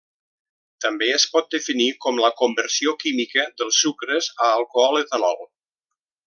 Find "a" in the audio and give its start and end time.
4.47-4.49